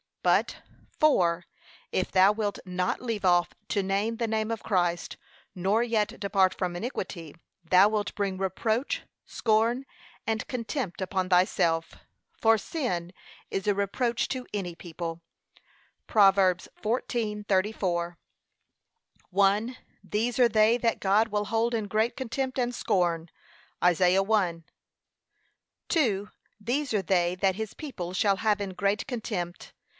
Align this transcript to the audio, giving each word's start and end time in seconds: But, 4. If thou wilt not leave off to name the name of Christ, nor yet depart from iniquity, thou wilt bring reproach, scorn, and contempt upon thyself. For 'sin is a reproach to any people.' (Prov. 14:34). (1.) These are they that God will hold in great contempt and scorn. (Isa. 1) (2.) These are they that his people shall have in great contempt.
But, 0.23 0.61
4. 0.99 1.45
If 1.91 2.11
thou 2.11 2.31
wilt 2.31 2.59
not 2.65 3.01
leave 3.01 3.25
off 3.25 3.53
to 3.69 3.81
name 3.81 4.17
the 4.17 4.27
name 4.27 4.51
of 4.51 4.61
Christ, 4.63 5.17
nor 5.55 5.81
yet 5.81 6.19
depart 6.19 6.55
from 6.55 6.75
iniquity, 6.75 7.35
thou 7.63 7.89
wilt 7.89 8.13
bring 8.13 8.37
reproach, 8.37 9.01
scorn, 9.25 9.85
and 10.27 10.47
contempt 10.47 11.01
upon 11.01 11.29
thyself. 11.29 11.95
For 12.39 12.57
'sin 12.59 13.13
is 13.49 13.67
a 13.67 13.73
reproach 13.75 14.27
to 14.29 14.45
any 14.53 14.75
people.' 14.75 15.21
(Prov. 16.05 16.35
14:34). 16.35 18.17
(1.) 19.31 19.77
These 20.03 20.39
are 20.39 20.49
they 20.49 20.77
that 20.77 20.99
God 20.99 21.27
will 21.29 21.45
hold 21.45 21.73
in 21.73 21.87
great 21.87 22.15
contempt 22.15 22.59
and 22.59 22.73
scorn. 22.73 23.29
(Isa. 23.83 24.21
1) 24.21 24.63
(2.) 25.89 26.29
These 26.59 26.93
are 26.93 27.01
they 27.03 27.35
that 27.35 27.55
his 27.55 27.73
people 27.73 28.13
shall 28.13 28.37
have 28.37 28.61
in 28.61 28.71
great 28.75 29.05
contempt. 29.07 29.73